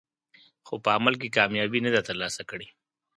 [0.65, 2.67] خو په عمل کې کامیابي نه ده ترلاسه کړې.